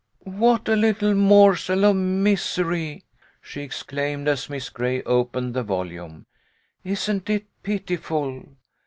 "What 0.41 0.67
a 0.67 0.75
little 0.75 1.13
morsel 1.13 1.85
of 1.85 1.95
misery!" 1.95 3.03
she 3.43 3.61
exclaimed, 3.61 4.27
as 4.27 4.49
Miss 4.49 4.69
Gray 4.69 5.03
opened 5.03 5.53
the 5.53 5.61
volume." 5.61 6.25
Isn't 6.93 7.29
it 7.29 7.45
pitiful 7.61 8.43